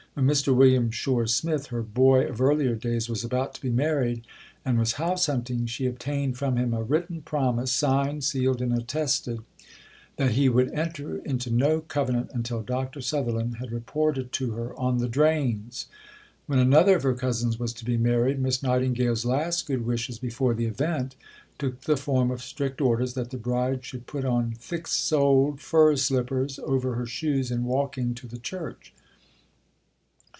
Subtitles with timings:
[0.13, 0.53] When Mr.
[0.53, 4.27] William Shore Smith "her boy" of earlier days was about to be married,
[4.65, 9.39] and was house hunting, she obtained from him a written promise, signed, sealed, and attested,
[10.17, 12.99] that he would enter into no covenant until Dr.
[12.99, 15.85] Sutherland had reported to her on the drains.
[16.45, 20.53] When another of her cousins was to be married, Miss Nightingale's last good wishes, before
[20.53, 21.15] the event,
[21.57, 25.95] took the form of strict orders that the bride should put on "thick soled fur
[25.95, 28.93] slippers over her shoes in walking to the church.